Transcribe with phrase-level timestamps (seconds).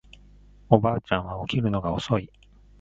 [0.67, 2.31] おばあちゃんは起きるのが遅い